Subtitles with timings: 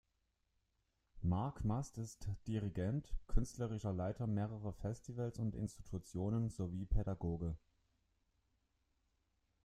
[1.21, 7.55] Mark Mast ist Dirigent, künstlerischer Leiter mehrerer Festivals und Institutionen sowie Pädagoge.